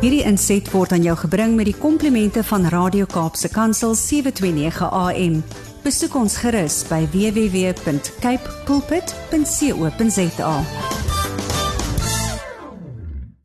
[0.00, 5.34] Hierdie inset word aan jou gebring met die komplimente van Radio Kaapse Kansel 729 AM.
[5.84, 10.54] Besoek ons gerus by www.cape pulpit.co.za.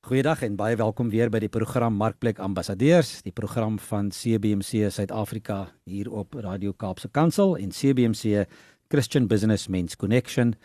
[0.08, 5.66] Goeiedag en baie welkom weer by die program Markplek Ambassadeurs, die program van CBC Suid-Afrika
[5.84, 8.48] hier op Radio Kaapse Kansel en CBC
[8.88, 10.56] Christian Business Men's Connection,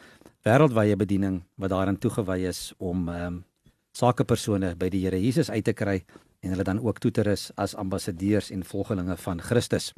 [0.47, 3.43] wêreldwye bediening wat daarin toegewy is om um,
[4.01, 6.01] sakepersone by die Here Jesus uit te kry
[6.41, 9.91] en hulle dan ook toe te rus as ambassadeurs en volgelinge van Christus.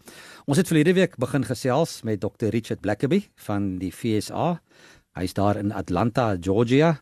[0.50, 4.56] Ons het verlede week begin gesels met Dr Richard Blackaby van die FSA.
[5.18, 6.96] Hy's daar in Atlanta, Georgia.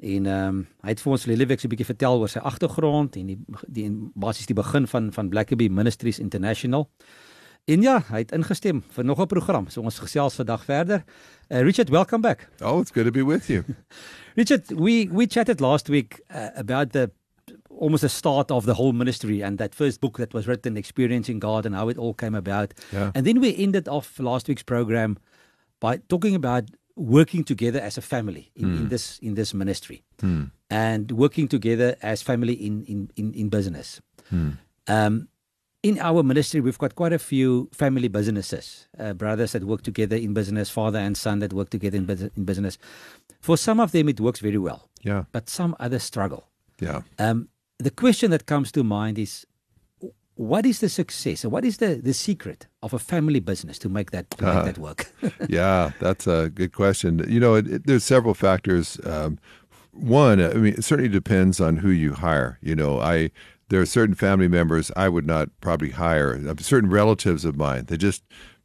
[0.00, 2.38] En ehm um, hy het vir ons verlede week so 'n bietjie vertel oor sy
[2.38, 6.88] agtergrond en die die basies die begin van van Blackaby Ministries International.
[7.70, 9.68] En ja, hy het ingestem vir nog 'n program.
[9.68, 11.04] So ons gesels vandag verder.
[11.48, 12.48] Uh, Richard, welcome back.
[12.60, 13.64] Oh, it's good to be with you.
[14.40, 17.10] Richard, we we chatted last week uh, about the
[17.68, 21.40] almost the start of the whole ministry and that first book that was written experiencing
[21.40, 22.72] God and how it all came about.
[22.92, 23.10] Yeah.
[23.14, 25.16] And then we ended off last week's program
[25.78, 26.64] by talking about
[26.96, 28.76] working together as a family in, mm.
[28.76, 28.88] in hmm.
[28.88, 30.02] this in this ministry.
[30.22, 30.50] Mm.
[30.68, 34.00] And working together as family in in in, in business.
[34.32, 34.58] Mm.
[34.86, 35.29] Um
[35.82, 40.16] in our ministry, we've got quite a few family businesses, uh, brothers that work together
[40.16, 42.78] in business, father and son that work together in, bu- in business.
[43.40, 44.88] For some of them, it works very well.
[45.02, 45.24] Yeah.
[45.32, 46.48] But some others struggle.
[46.80, 47.02] Yeah.
[47.18, 49.46] Um, the question that comes to mind is
[50.34, 53.88] what is the success or what is the, the secret of a family business to
[53.88, 55.12] make that to uh, make that work?
[55.48, 57.24] yeah, that's a good question.
[57.28, 58.98] You know, it, it, there's several factors.
[59.04, 59.38] Um,
[59.92, 62.58] one, I mean, it certainly depends on who you hire.
[62.62, 63.30] You know, I
[63.70, 67.86] there are certain family members I would not probably hire, certain relatives of mine.
[67.86, 68.22] They just,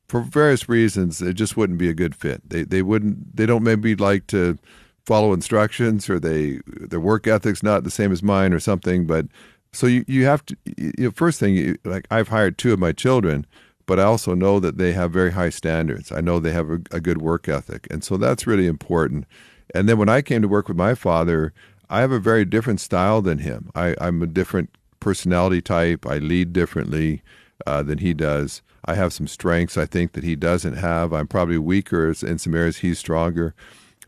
[0.08, 2.42] for various reasons, it just wouldn't be a good fit.
[2.50, 3.38] They they wouldn't.
[3.38, 4.58] They don't maybe like to
[5.06, 9.06] follow instructions, or they their work ethic's not the same as mine, or something.
[9.06, 9.28] But
[9.72, 10.58] so you you have to.
[10.78, 13.46] You know, first thing, you, like I've hired two of my children,
[13.86, 16.12] but I also know that they have very high standards.
[16.12, 19.26] I know they have a, a good work ethic, and so that's really important.
[19.74, 21.54] And then when I came to work with my father,
[21.90, 23.70] I have a very different style than him.
[23.76, 24.70] I, I'm a different
[25.06, 26.08] personality type.
[26.08, 27.22] I lead differently
[27.68, 28.64] uh, than he does.
[28.86, 31.14] I have some strengths I think that he doesn't have.
[31.14, 32.78] I'm probably weaker in some areas.
[32.78, 33.54] He's stronger.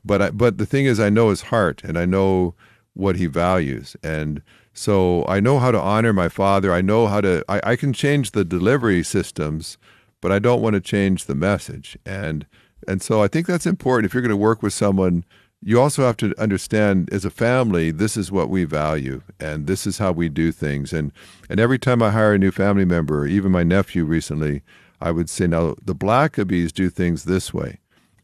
[0.03, 2.55] But I, but the thing is, I know his heart and I know
[2.95, 4.41] what he values, and
[4.73, 6.73] so I know how to honor my father.
[6.73, 7.45] I know how to.
[7.47, 9.77] I, I can change the delivery systems,
[10.19, 11.95] but I don't want to change the message.
[12.07, 12.47] And
[12.87, 15.25] and so I think that's important if you're going to work with someone
[15.61, 19.87] you also have to understand as a family this is what we value and this
[19.87, 20.93] is how we do things.
[20.93, 21.11] And
[21.49, 24.61] and every time i hire a new family member even my nephew recently
[25.01, 27.79] i would say now the blackabys do things this way.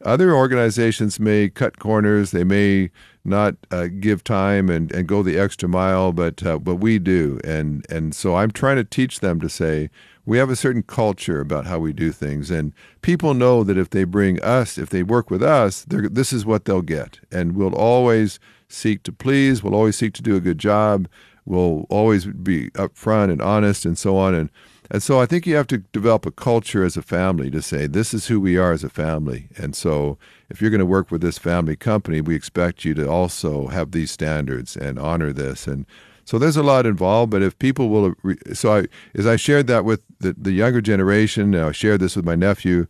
[0.06, 2.32] Other organizations may cut corners.
[2.32, 2.92] They may
[3.24, 7.40] not uh, give time and, and go the extra mile but uh, but we do.
[7.44, 9.90] And and so i'm trying to teach them to say
[10.26, 13.90] we have a certain culture about how we do things and people know that if
[13.90, 17.76] they bring us if they work with us this is what they'll get and we'll
[17.76, 21.08] always seek to please we'll always seek to do a good job
[21.46, 24.50] we'll always be upfront and honest and so on and
[24.92, 27.88] and so I think you have to develop a culture as a family to say
[27.88, 29.48] this is who we are as a family.
[29.58, 30.18] And so
[30.50, 33.92] if you're going to work with this family company, we expect you to also have
[33.92, 35.66] these standards and honor this.
[35.66, 35.88] And
[36.26, 38.14] so there's a lot involved, but if people will,
[38.54, 42.26] so I, as I shared that with the, the younger generation, I shared this with
[42.26, 42.88] my nephew,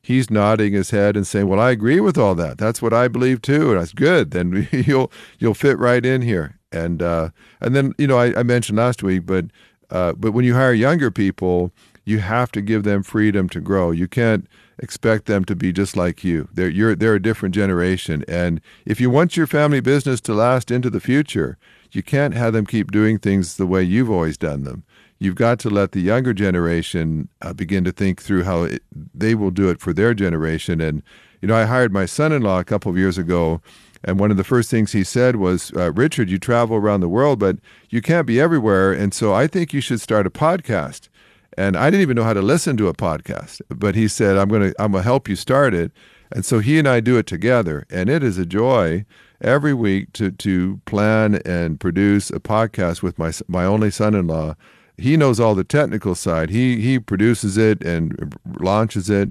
[0.00, 2.58] he's nodding his head and saying, well, I agree with all that.
[2.58, 3.72] That's what I believe too.
[3.72, 4.30] And that's good.
[4.30, 6.58] Then you'll, you'll fit right in here.
[6.70, 7.30] And, uh,
[7.60, 9.46] and then, you know, I, I mentioned last week, but,
[9.90, 11.72] uh, but when you hire younger people,
[12.04, 13.90] you have to give them freedom to grow.
[13.90, 14.46] You can't
[14.78, 16.48] expect them to be just like you.
[16.52, 18.24] They're, you're, they're a different generation.
[18.28, 21.56] And if you want your family business to last into the future,
[21.92, 24.84] you can't have them keep doing things the way you've always done them.
[25.18, 28.82] You've got to let the younger generation uh, begin to think through how it,
[29.14, 30.80] they will do it for their generation.
[30.80, 31.02] And,
[31.40, 33.62] you know, I hired my son in law a couple of years ago,
[34.04, 37.08] and one of the first things he said was, uh, Richard, you travel around the
[37.08, 37.56] world, but
[37.88, 38.92] you can't be everywhere.
[38.92, 41.08] And so I think you should start a podcast.
[41.56, 44.48] And I didn't even know how to listen to a podcast, but he said, I'm
[44.48, 45.90] going to I'm going to help you start it.
[46.32, 49.04] And so he and I do it together, and it is a joy
[49.40, 54.56] every week to to plan and produce a podcast with my my only son-in-law.
[54.98, 56.50] He knows all the technical side.
[56.50, 59.30] He he produces it and launches it,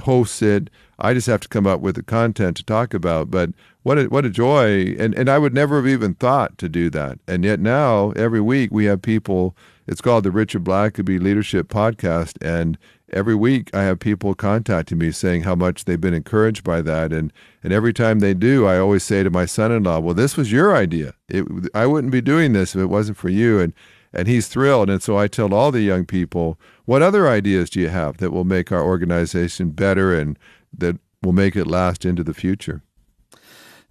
[0.00, 0.70] hosts it.
[0.98, 3.30] I just have to come up with the content to talk about.
[3.30, 3.50] But
[3.82, 4.94] what a, what a joy!
[4.98, 7.18] And and I would never have even thought to do that.
[7.26, 9.56] And yet now every week we have people.
[9.86, 12.78] It's called the Richard Blackaby Leadership Podcast, and
[13.12, 17.12] every week I have people contacting me saying how much they've been encouraged by that,
[17.12, 17.32] and
[17.64, 20.76] and every time they do, I always say to my son-in-law, "Well, this was your
[20.76, 21.14] idea.
[21.28, 21.44] It,
[21.74, 23.72] I wouldn't be doing this if it wasn't for you." And
[24.12, 24.90] and he's thrilled.
[24.90, 28.30] And so I tell all the young people, what other ideas do you have that
[28.32, 30.38] will make our organization better and
[30.78, 32.82] that will make it last into the future?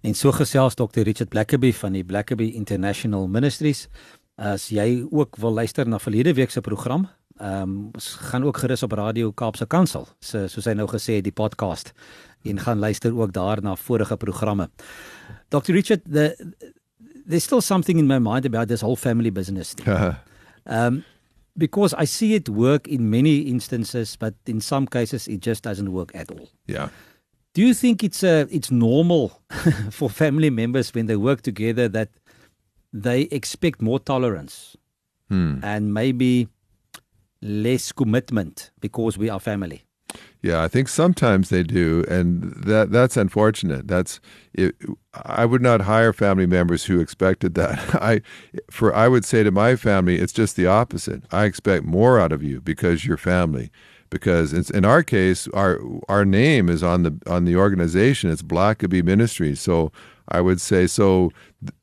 [0.00, 1.02] En so gesels Dr.
[1.02, 3.88] Richard Blackaby van die Blackaby International Ministries.
[4.34, 7.90] As jy ook wil luister na verlede week se program, ehm um,
[8.30, 11.92] gaan ook gerus op Radio Kaapse Kansel, so soos hy nou gesê het die podcast
[12.44, 14.70] en gaan luister ook daar na vorige programme.
[15.48, 15.72] Dr.
[15.72, 16.36] Richard, the
[17.30, 19.86] there's still something in my mind about this whole family business thing.
[20.66, 21.04] um,
[21.56, 25.92] because I see it work in many instances, but in some cases it just doesn't
[25.92, 26.48] work at all.
[26.66, 26.88] Yeah.
[27.54, 29.40] Do you think it's uh, it's normal
[29.90, 32.08] for family members when they work together that
[32.92, 34.76] they expect more tolerance
[35.28, 35.58] hmm.
[35.62, 36.48] and maybe
[37.42, 39.84] less commitment because we are family?
[40.42, 43.86] Yeah, I think sometimes they do, and that that's unfortunate.
[43.88, 44.20] That's
[44.54, 44.74] it,
[45.12, 47.78] I would not hire family members who expected that.
[48.02, 48.22] I
[48.70, 51.24] for I would say to my family, it's just the opposite.
[51.30, 53.70] I expect more out of you because you're family.
[54.08, 55.78] Because in our case, our
[56.08, 58.30] our name is on the on the organization.
[58.30, 59.60] It's Blackaby Ministries.
[59.60, 59.92] So
[60.28, 61.30] I would say so.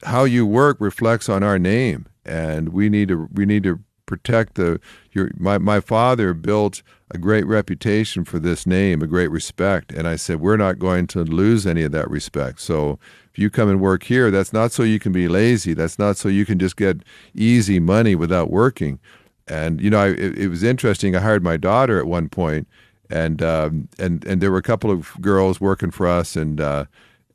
[0.03, 4.55] How you work reflects on our name, and we need to we need to protect
[4.55, 4.79] the
[5.11, 6.81] your my my father built
[7.11, 11.05] a great reputation for this name, a great respect, and I said we're not going
[11.07, 12.59] to lose any of that respect.
[12.59, 12.97] So
[13.31, 15.73] if you come and work here, that's not so you can be lazy.
[15.73, 17.03] That's not so you can just get
[17.35, 18.99] easy money without working.
[19.47, 21.15] And you know, I, it, it was interesting.
[21.15, 22.67] I hired my daughter at one point,
[23.09, 26.85] and um, and and there were a couple of girls working for us, and uh,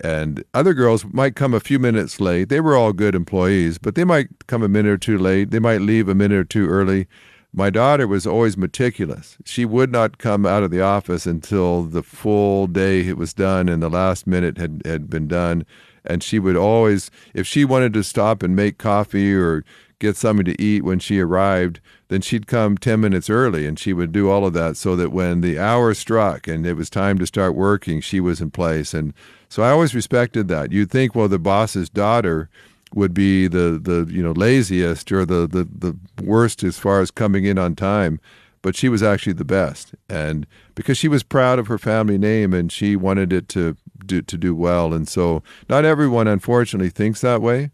[0.02, 2.48] and other girls might come a few minutes late.
[2.48, 5.50] They were all good employees, but they might come a minute or two late.
[5.50, 7.06] They might leave a minute or two early.
[7.54, 9.36] My daughter was always meticulous.
[9.44, 13.68] She would not come out of the office until the full day it was done
[13.68, 15.64] and the last minute had, had been done.
[16.04, 19.64] And she would always, if she wanted to stop and make coffee or
[20.00, 21.80] get something to eat when she arrived,
[22.12, 25.12] then she'd come 10 minutes early and she would do all of that so that
[25.12, 28.92] when the hour struck and it was time to start working, she was in place.
[28.92, 29.14] And
[29.48, 30.72] so I always respected that.
[30.72, 32.50] You'd think, well, the boss's daughter
[32.94, 37.10] would be the, the you know laziest or the, the, the worst as far as
[37.10, 38.20] coming in on time,
[38.60, 39.94] but she was actually the best.
[40.10, 44.20] And because she was proud of her family name and she wanted it to do
[44.20, 44.92] to do well.
[44.92, 47.70] And so not everyone unfortunately thinks that way.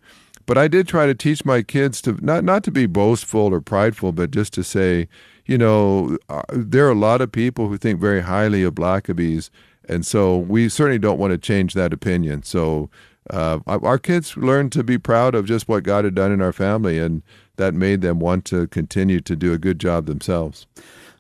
[0.49, 3.61] But I did try to teach my kids to not not to be boastful or
[3.61, 5.07] prideful, but just to say,
[5.47, 9.51] you know, uh, there are a lot of people who think very highly of Blackaby's
[9.89, 12.43] and so we certainly don't want to change that opinion.
[12.43, 12.91] So
[13.31, 16.53] uh, our kids learned to be proud of just what God had done in our
[16.53, 17.23] family, and
[17.57, 20.67] that made them want to continue to do a good job themselves.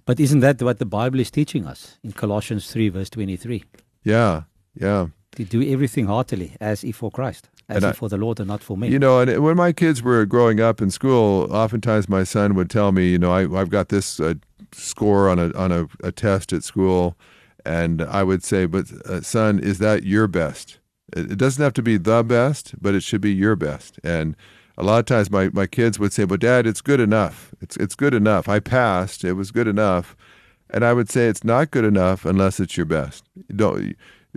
[0.04, 3.64] But isn't that what the Bible is teaching us in Colossians 3, verse 23?
[4.04, 4.42] Yeah,
[4.74, 5.08] yeah.
[5.38, 8.48] To do everything heartily as if for Christ, as and if for the Lord and
[8.48, 8.88] not for me.
[8.88, 12.70] You know, and when my kids were growing up in school, oftentimes my son would
[12.70, 14.34] tell me, you know, I, have got this uh,
[14.72, 17.16] score on a on a, a test at school
[17.68, 20.78] and I would say, but uh, son, is that your best?
[21.14, 24.00] It, it doesn't have to be the best, but it should be your best.
[24.02, 24.36] And
[24.78, 27.54] a lot of times my, my kids would say, but dad, it's good enough.
[27.60, 28.48] It's, it's good enough.
[28.48, 29.22] I passed.
[29.22, 30.16] It was good enough.
[30.70, 33.24] And I would say it's not good enough unless it's your best.
[33.54, 33.94] don't,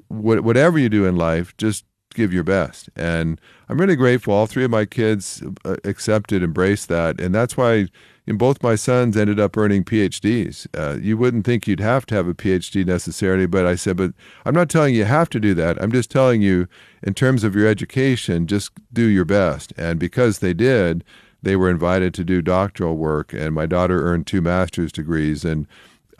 [0.07, 2.89] whatever you do in life, just give your best.
[2.95, 3.39] And
[3.69, 4.33] I'm really grateful.
[4.33, 7.19] All three of my kids uh, accepted, embraced that.
[7.19, 7.87] And that's why
[8.27, 10.67] both my sons ended up earning PhDs.
[10.77, 14.13] Uh, you wouldn't think you'd have to have a PhD necessarily, but I said, but
[14.45, 15.81] I'm not telling you you have to do that.
[15.81, 16.67] I'm just telling you,
[17.03, 19.73] in terms of your education, just do your best.
[19.77, 21.03] And because they did,
[21.41, 25.43] they were invited to do doctoral work, and my daughter earned two master's degrees.
[25.43, 25.67] And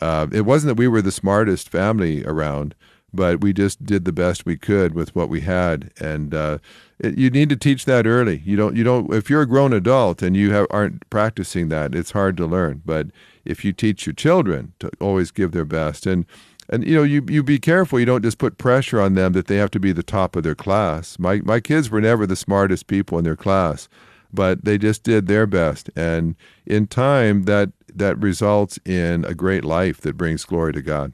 [0.00, 2.74] uh, it wasn't that we were the smartest family around,
[3.14, 5.92] but we just did the best we could with what we had.
[6.00, 6.58] And uh,
[6.98, 8.42] it, you need to teach that early.
[8.44, 8.76] You don't.
[8.76, 9.12] You don't.
[9.12, 12.82] If you're a grown adult and you have, aren't practicing that, it's hard to learn.
[12.84, 13.08] But
[13.44, 16.26] if you teach your children to always give their best, and
[16.68, 18.00] and you know, you you be careful.
[18.00, 20.42] You don't just put pressure on them that they have to be the top of
[20.42, 21.18] their class.
[21.18, 23.88] My my kids were never the smartest people in their class,
[24.32, 25.90] but they just did their best.
[25.94, 31.12] And in time, that that results in a great life that brings glory to God.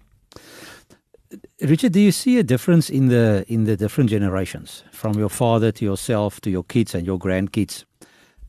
[1.61, 5.73] Richard, do you see a difference in the in the different generations, from your father
[5.73, 7.85] to yourself to your kids and your grandkids,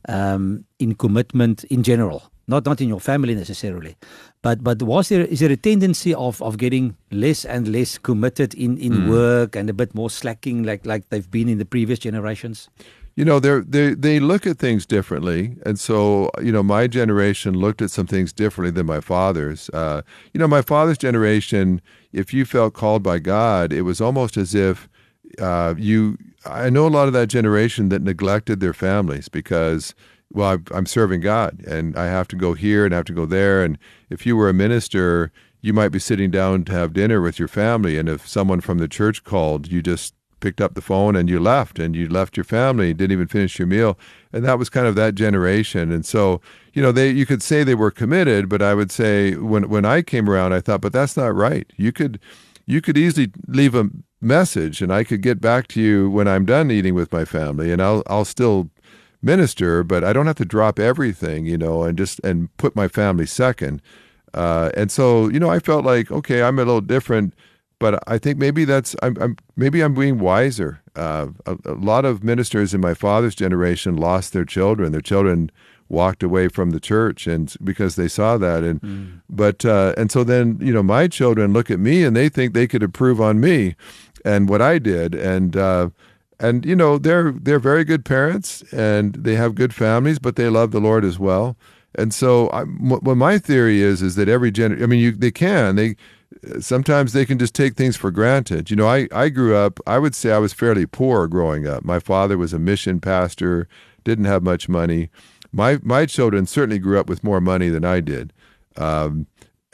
[0.08, 2.22] um, in commitment in general?
[2.48, 3.96] Not not in your family necessarily,
[4.42, 8.54] but but was there is there a tendency of of getting less and less committed
[8.54, 9.10] in in mm.
[9.10, 12.68] work and a bit more slacking like like they've been in the previous generations?
[13.16, 15.56] You know they they they look at things differently.
[15.66, 19.68] And so you know my generation looked at some things differently than my father's.
[19.70, 20.02] Uh,
[20.32, 21.80] you know my father's generation
[22.12, 24.88] if you felt called by god it was almost as if
[25.38, 29.94] uh, you i know a lot of that generation that neglected their families because
[30.32, 33.26] well i'm serving god and i have to go here and I have to go
[33.26, 33.62] there.
[33.62, 35.30] And if you were a minister
[35.62, 37.98] you might be sitting down to have dinner with your family.
[37.98, 41.38] And if someone from the church called you just picked up the phone and you
[41.38, 43.98] left and you left your family didn't even finish your meal.
[44.32, 45.92] And that was kind of that generation.
[45.92, 46.40] And so
[46.72, 49.84] you know they you could say they were committed but i would say when when
[49.84, 51.70] i came around i thought but that's not right.
[51.76, 52.20] You could
[52.66, 56.44] you could easily leave a message and i could get back to you when i'm
[56.44, 58.68] done eating with my family and i'll i'll still
[59.22, 62.88] minister but i don't have to drop everything you know and just and put my
[62.88, 63.80] family second.
[64.32, 67.34] Uh, and so you know i felt like okay i'm a little different
[67.80, 70.80] but I think maybe that's I'm, I'm maybe I'm being wiser.
[70.94, 74.92] Uh, a, a, lot of ministers in my father's generation lost their children.
[74.92, 75.50] Their children
[75.88, 79.20] walked away from the church, and because they saw that, and mm.
[79.28, 82.54] but uh, and so then you know my children look at me and they think
[82.54, 83.74] they could improve on me
[84.24, 85.88] and what I did, and uh,
[86.38, 90.48] and you know they're they're very good parents and they have good families, but they
[90.48, 91.56] love the Lord as well.
[91.96, 95.32] And so, I, what my theory is is that every generation, I mean, you they
[95.32, 95.96] can they
[96.60, 98.70] sometimes they can just take things for granted.
[98.70, 101.84] You know, I, I grew up, I would say I was fairly poor growing up.
[101.84, 103.68] My father was a mission pastor,
[104.04, 105.10] didn't have much money.
[105.52, 108.32] My, my children certainly grew up with more money than I did.
[108.76, 109.26] Um,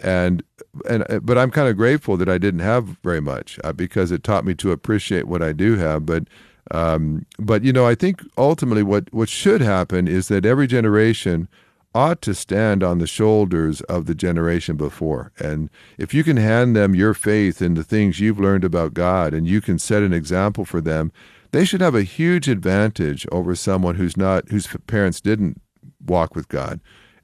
[0.02, 0.42] and
[0.90, 4.22] and but I'm kind of grateful that I didn't have very much uh, because it
[4.22, 6.04] taught me to appreciate what I do have.
[6.04, 6.24] But
[6.70, 11.48] um, but you know, I think ultimately what what should happen is that every generation
[11.96, 15.32] ought to stand on the shoulders of the generation before.
[15.38, 19.32] And if you can hand them your faith in the things you've learned about God
[19.32, 21.10] and you can set an example for them,
[21.52, 25.62] they should have a huge advantage over someone who's not whose parents didn't
[26.04, 26.80] walk with God.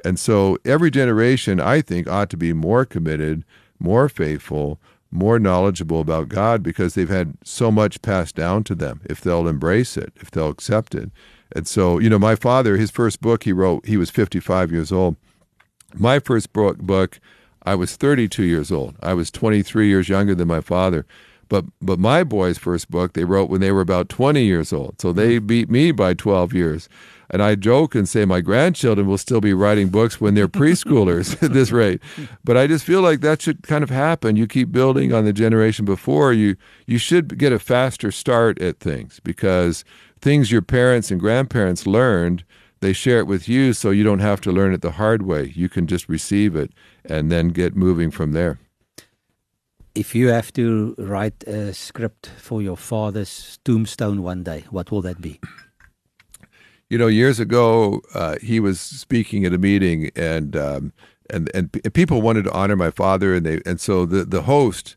[0.06, 3.44] And so every generation I think ought to be more committed,
[3.78, 4.80] more faithful,
[5.12, 9.46] more knowledgeable about God because they've had so much passed down to them if they'll
[9.46, 11.10] embrace it, if they'll accept it.
[11.54, 14.90] And so, you know, my father, his first book he wrote, he was 55 years
[14.90, 15.16] old.
[15.94, 17.20] My first book, book
[17.64, 18.96] I was 32 years old.
[19.02, 21.06] I was 23 years younger than my father.
[21.48, 25.00] But but my boys' first book they wrote when they were about 20 years old.
[25.00, 26.88] So they beat me by 12 years.
[27.32, 31.42] And I joke and say my grandchildren will still be writing books when they're preschoolers
[31.42, 32.02] at this rate.
[32.44, 34.36] But I just feel like that should kind of happen.
[34.36, 36.56] You keep building on the generation before you.
[36.86, 39.82] You should get a faster start at things because
[40.20, 42.44] things your parents and grandparents learned,
[42.80, 45.52] they share it with you so you don't have to learn it the hard way.
[45.54, 46.72] You can just receive it
[47.04, 48.58] and then get moving from there.
[49.94, 55.02] If you have to write a script for your father's tombstone one day, what will
[55.02, 55.38] that be?
[56.92, 60.92] You know, years ago, uh, he was speaking at a meeting, and um,
[61.30, 64.96] and and people wanted to honor my father, and they and so the the host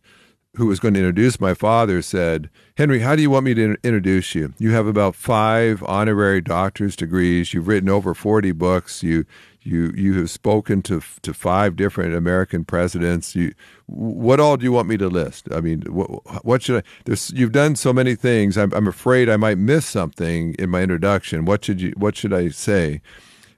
[0.57, 3.77] who was going to introduce my father, said, Henry, how do you want me to
[3.81, 4.53] introduce you?
[4.57, 7.53] You have about five honorary doctor's degrees.
[7.53, 9.01] You've written over 40 books.
[9.01, 9.25] You,
[9.65, 13.35] you, you have spoken to, to five different American presidents.
[13.35, 13.53] You,
[13.87, 15.47] what all do you want me to list?
[15.51, 16.87] I mean, what, what should I?
[17.05, 18.57] There's, you've done so many things.
[18.57, 21.45] I'm, I'm afraid I might miss something in my introduction.
[21.45, 21.93] What should you?
[21.97, 23.01] What should I say?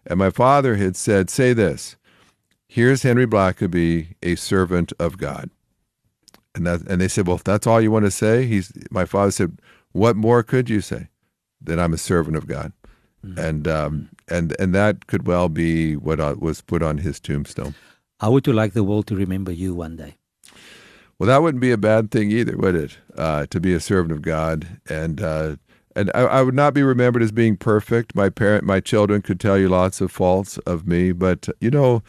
[0.06, 1.96] And my father had said, "Say this.
[2.68, 5.50] Here's Henry Blackaby, a servant of God."
[6.58, 9.06] And that and they said, Well, if that's all you want to say, he's my
[9.06, 9.60] father said,
[9.92, 11.10] What more could you say?
[11.62, 12.74] That I'm a servant of God.
[13.26, 13.40] Mm-hmm.
[13.40, 17.76] And um, and and that could well be what uh, was put on his tombstone.
[18.20, 20.16] How would you like the world to remember you one day?
[21.20, 22.98] Well, that wouldn't be a bad thing either, would it?
[23.16, 25.56] Uh, to be a servant of God, and uh,
[25.96, 28.14] and I, I, would not be remembered as being perfect.
[28.14, 32.04] My parent, my children could tell you lots of faults of me, but you know,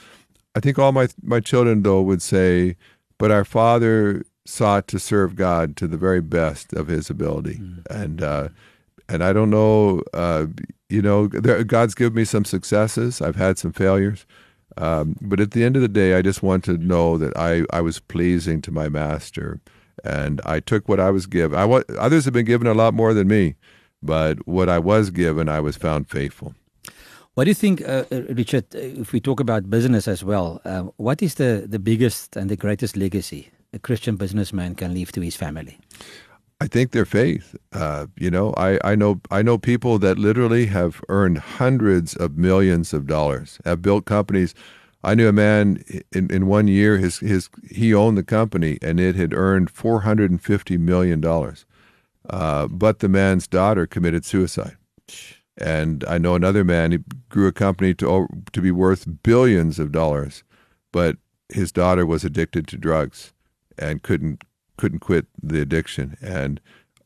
[0.54, 2.76] I think all my my children though would say,
[3.16, 7.56] "But our Father sought to serve God to the very best of his ability.
[7.56, 7.86] Mm.
[7.90, 8.48] And uh,
[9.08, 10.46] and I don't know, uh,
[10.88, 13.20] you know, there, God's given me some successes.
[13.20, 14.26] I've had some failures.
[14.76, 17.64] Um, but at the end of the day, I just want to know that I,
[17.70, 19.60] I was pleasing to my master,
[20.04, 21.58] and I took what I was given.
[21.58, 21.64] I
[21.98, 23.56] others have been given a lot more than me,
[24.02, 26.54] but what I was given, I was found faithful.
[27.34, 28.66] What do you think, uh, uh Richard?
[28.74, 32.48] Uh, if we talk about business as well, uh, what is the the biggest and
[32.48, 35.78] the greatest legacy a Christian businessman can leave to his family?
[36.60, 37.54] I think their faith.
[37.72, 42.36] Uh, you know, I, I know I know people that literally have earned hundreds of
[42.36, 44.54] millions of dollars, have built companies.
[45.04, 48.98] I knew a man in, in one year his his he owned the company and
[48.98, 51.64] it had earned four hundred and fifty million dollars.
[52.28, 54.76] Uh, but the man's daughter committed suicide.
[55.56, 56.98] And I know another man, he
[57.28, 60.44] grew a company to, to be worth billions of dollars,
[60.92, 61.16] but
[61.48, 63.32] his daughter was addicted to drugs
[63.78, 64.42] and couldn't
[64.78, 66.16] couldn't quit the addiction.
[66.22, 66.60] And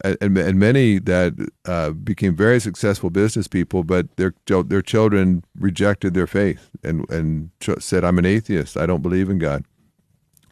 [0.05, 6.15] and, and many that uh, became very successful business people, but their their children rejected
[6.15, 8.77] their faith and and said, "I'm an atheist.
[8.77, 9.65] I don't believe in God."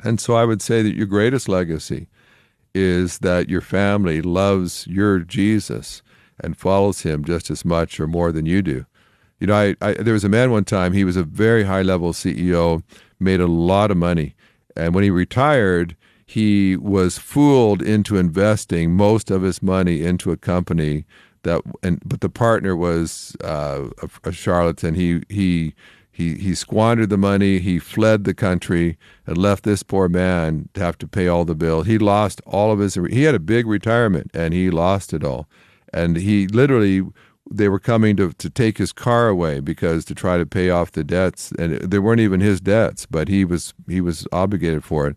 [0.02, 2.08] And so I would say that your greatest legacy
[2.74, 6.02] is that your family loves your Jesus
[6.42, 8.86] and follows him just as much or more than you do.
[9.40, 10.92] You know, I, I there was a man one time.
[10.92, 12.82] He was a very high level CEO,
[13.18, 14.36] made a lot of money,
[14.76, 15.96] and when he retired
[16.30, 21.04] he was fooled into investing most of his money into a company
[21.42, 24.94] that and but the partner was uh, a, a, charlatan.
[24.94, 25.74] He he
[26.12, 28.96] he he squandered the money he fled the country
[29.26, 32.70] and left this poor man to have to pay all the bill he lost all
[32.70, 35.48] of his he had a big retirement and he lost it all.
[35.92, 37.02] And he literally
[37.50, 40.92] they were coming to, to take his car away because to try to pay off
[40.92, 45.08] the debts and they weren't even his debts but he was he was obligated for
[45.08, 45.16] it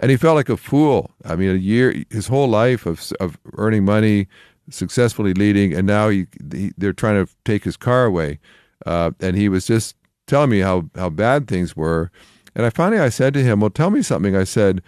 [0.00, 1.10] and he felt like a fool.
[1.24, 4.28] I mean, a year, his whole life of of earning money,
[4.70, 8.38] successfully leading, and now he, he they're trying to take his car away,
[8.86, 9.96] uh, and he was just
[10.26, 12.10] telling me how how bad things were.
[12.54, 14.82] And I finally I said to him, "Well, tell me something." I said,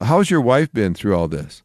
[0.00, 1.62] "How's your wife been through all this?"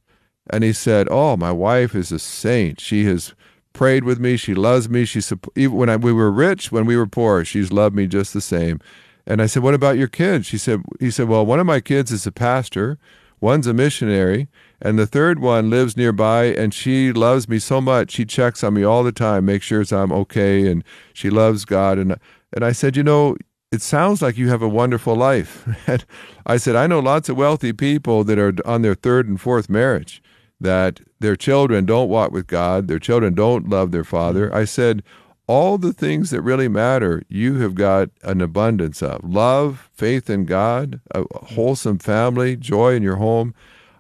[0.50, 2.80] And he said, "Oh, my wife is a saint.
[2.80, 3.34] She has."
[3.75, 4.38] prayed with me.
[4.38, 5.06] She loves me.
[5.06, 5.22] She
[5.56, 8.42] even when I, we were rich, when we were poor, she's loved me just the
[8.42, 8.80] same.
[9.27, 11.79] And I said, "What about your kids?" She said, "He said, well, one of my
[11.79, 12.98] kids is a pastor,
[13.41, 14.48] one's a missionary,
[14.82, 18.12] and the third one lives nearby, and she loves me so much.
[18.12, 21.98] She checks on me all the time, makes sure I'm okay, and she loves God."
[21.98, 22.17] And
[22.53, 23.36] and I said, "You know."
[23.72, 25.67] It sounds like you have a wonderful life.
[25.88, 26.05] And
[26.46, 29.70] I said, I know lots of wealthy people that are on their third and fourth
[29.70, 30.22] marriage,
[30.62, 34.53] that their children don't walk with God, their children don't love their father.
[34.55, 35.03] I said,
[35.47, 40.45] all the things that really matter, you have got an abundance of love, faith in
[40.45, 43.53] God, a wholesome family, joy in your home.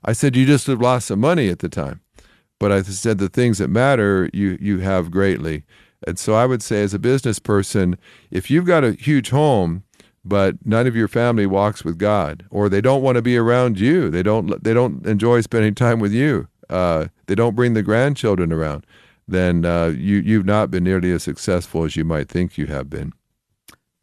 [0.03, 2.01] I said, you just have lost some money at the time.
[2.59, 5.63] But I said, the things that matter, you, you have greatly.
[6.07, 7.97] And so I would say, as a business person,
[8.31, 9.83] if you've got a huge home,
[10.23, 13.79] but none of your family walks with God, or they don't want to be around
[13.79, 17.83] you, they don't, they don't enjoy spending time with you, uh, they don't bring the
[17.83, 18.85] grandchildren around
[19.27, 22.89] then uh, you, you've not been nearly as successful as you might think you have
[22.89, 23.13] been.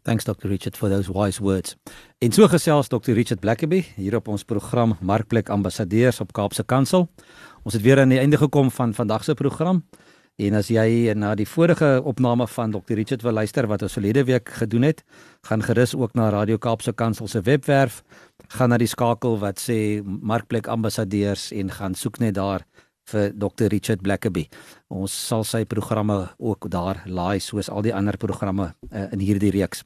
[0.05, 1.77] Thanks Dr Richard for those wise words.
[2.19, 7.09] En so gesels Dr Richard Blackaby hier op ons program Markplek Ambassadeurs op Kaapse Kansel.
[7.63, 9.85] Ons het weer aan die einde gekom van vandag se program.
[10.43, 14.25] En as jy na die vorige opname van Dr Richard wil luister wat ons verlede
[14.25, 15.05] week gedoen het,
[15.47, 18.03] gaan gerus ook na Radio Kaapse Kansel se webwerf,
[18.49, 22.67] gaan na die skakel wat sê Markplek Ambassadeurs en gaan soek net daar
[23.11, 24.47] vir Dr Richard Blackaby.
[24.89, 29.51] Ons sal sy programme ook daar laai soos al die ander programme uh, in hierdie
[29.51, 29.85] reeks.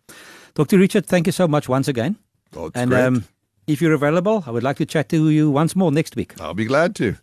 [0.55, 2.17] Dr Richard, thank you so much once again.
[2.57, 3.07] Oh, and great.
[3.07, 3.25] um
[3.67, 6.35] if you're available, I would like to chat to you once more next week.
[6.41, 7.17] I'll be glad to.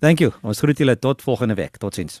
[0.00, 0.32] Thank you.
[0.42, 1.76] Ons groet julle tot volgende week.
[1.80, 2.20] Totsiens.